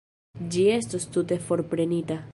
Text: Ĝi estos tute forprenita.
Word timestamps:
Ĝi 0.55 0.63
estos 0.77 1.07
tute 1.17 1.41
forprenita. 1.51 2.23